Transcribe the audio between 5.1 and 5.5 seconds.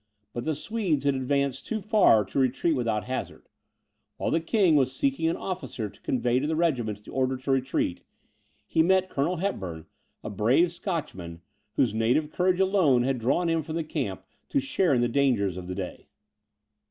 an